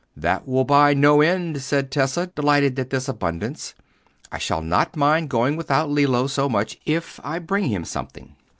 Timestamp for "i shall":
4.31-4.63